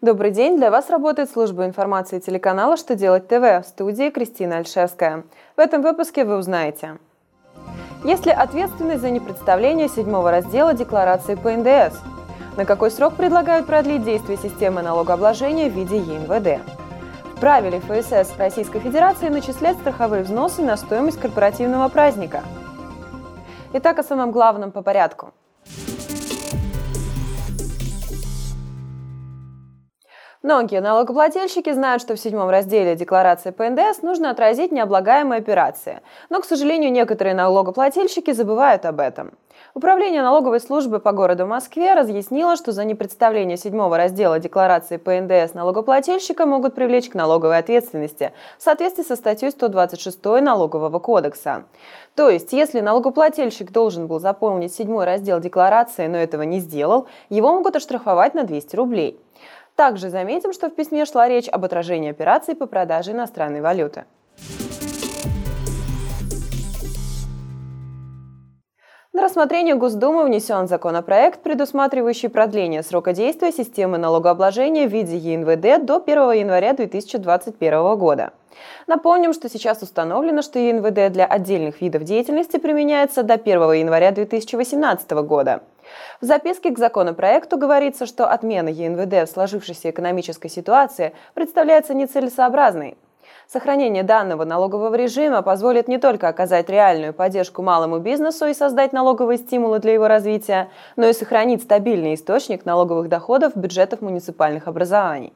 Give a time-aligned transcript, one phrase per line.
[0.00, 0.58] Добрый день!
[0.58, 5.22] Для вас работает служба информации телеканала «Что делать ТВ» в студии Кристина Альшевская.
[5.56, 6.98] В этом выпуске вы узнаете.
[8.04, 11.96] Есть ли ответственность за непредставление седьмого раздела декларации по НДС?
[12.58, 16.60] На какой срок предлагают продлить действие системы налогообложения в виде ЕНВД?
[17.36, 22.42] Вправе ли ФСС Российской Федерации начислять страховые взносы на стоимость корпоративного праздника?
[23.72, 25.32] Итак, о самом главном по порядку–
[30.44, 36.02] Многие налогоплательщики знают, что в седьмом разделе декларации по НДС нужно отразить необлагаемые операции.
[36.28, 39.32] Но, к сожалению, некоторые налогоплательщики забывают об этом.
[39.72, 45.54] Управление налоговой службы по городу Москве разъяснило, что за непредставление седьмого раздела декларации по НДС
[45.54, 51.64] налогоплательщика могут привлечь к налоговой ответственности в соответствии со статьей 126 Налогового кодекса.
[52.14, 57.50] То есть, если налогоплательщик должен был заполнить седьмой раздел декларации, но этого не сделал, его
[57.54, 59.18] могут оштрафовать на 200 рублей.
[59.76, 64.04] Также заметим, что в письме шла речь об отражении операций по продаже иностранной валюты.
[69.12, 76.02] На рассмотрение Госдумы внесен законопроект, предусматривающий продление срока действия системы налогообложения в виде ЕНВД до
[76.04, 78.32] 1 января 2021 года.
[78.88, 85.10] Напомним, что сейчас установлено, что ЕНВД для отдельных видов деятельности применяется до 1 января 2018
[85.12, 85.62] года.
[86.20, 92.96] В записке к законопроекту говорится, что отмена ЕНВД в сложившейся экономической ситуации представляется нецелесообразной.
[93.46, 99.38] Сохранение данного налогового режима позволит не только оказать реальную поддержку малому бизнесу и создать налоговые
[99.38, 105.32] стимулы для его развития, но и сохранить стабильный источник налоговых доходов бюджетов муниципальных образований.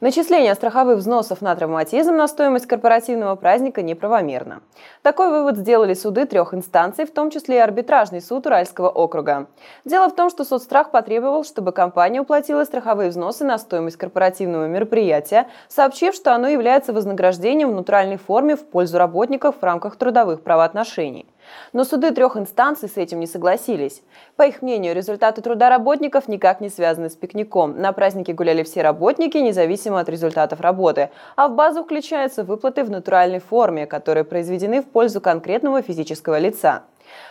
[0.00, 4.60] Начисление страховых взносов на травматизм на стоимость корпоративного праздника неправомерно.
[5.00, 9.46] Такой вывод сделали суды трех инстанций, в том числе и арбитражный суд Уральского округа.
[9.86, 15.46] Дело в том, что соцстрах потребовал, чтобы компания уплатила страховые взносы на стоимость корпоративного мероприятия,
[15.68, 21.26] сообщив, что оно является вознаграждением в нейтральной форме в пользу работников в рамках трудовых правоотношений.
[21.72, 24.02] Но суды трех инстанций с этим не согласились.
[24.36, 27.80] По их мнению, результаты труда работников никак не связаны с пикником.
[27.80, 31.10] На празднике гуляли все работники, независимо от результатов работы.
[31.36, 36.82] А в базу включаются выплаты в натуральной форме, которые произведены в пользу конкретного физического лица.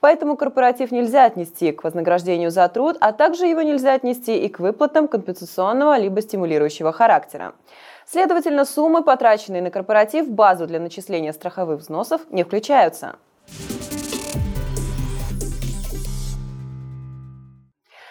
[0.00, 4.60] Поэтому корпоратив нельзя отнести к вознаграждению за труд, а также его нельзя отнести и к
[4.60, 7.54] выплатам компенсационного либо стимулирующего характера.
[8.06, 13.16] Следовательно, суммы, потраченные на корпоратив в базу для начисления страховых взносов, не включаются.